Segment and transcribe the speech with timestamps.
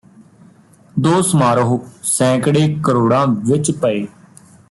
[0.99, 4.05] ਦੋ ਸਮਾਰੋਹ ਸੈਂਕੜੇ ਕਰੋੜਾਂ ਵਿਚ ਪਏ